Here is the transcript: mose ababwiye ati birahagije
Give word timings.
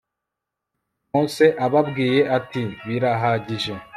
mose 1.11 1.45
ababwiye 1.65 2.19
ati 2.37 2.63
birahagije 2.87 3.73